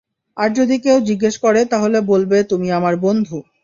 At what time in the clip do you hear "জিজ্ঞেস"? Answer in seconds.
1.09-1.35